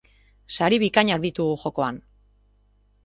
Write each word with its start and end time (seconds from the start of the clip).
Sari 0.55 0.79
bikainak 0.83 1.21
ditugu 1.25 1.59
jokoan! 1.65 2.01